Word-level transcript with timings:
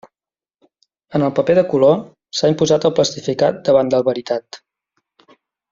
En 1.19 1.25
el 1.27 1.33
paper 1.39 1.55
de 1.59 1.63
color 1.73 1.93
s'ha 2.39 2.51
imposat 2.55 2.89
el 2.91 2.95
plastificat 3.01 3.61
davant 3.69 3.93
del 3.95 4.09
baritat. 4.11 4.63